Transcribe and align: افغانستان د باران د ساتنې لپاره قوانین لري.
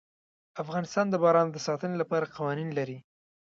افغانستان 0.63 1.05
د 1.09 1.15
باران 1.23 1.47
د 1.51 1.57
ساتنې 1.67 1.95
لپاره 2.01 2.31
قوانین 2.35 2.69
لري. 2.77 2.97